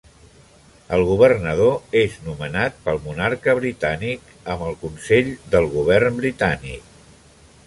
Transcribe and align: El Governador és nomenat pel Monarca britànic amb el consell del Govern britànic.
El 0.95 1.03
Governador 1.09 1.99
és 2.01 2.15
nomenat 2.29 2.79
pel 2.87 2.97
Monarca 3.05 3.55
britànic 3.61 4.33
amb 4.55 4.67
el 4.71 4.77
consell 4.87 5.33
del 5.57 5.73
Govern 5.79 6.23
britànic. 6.25 6.91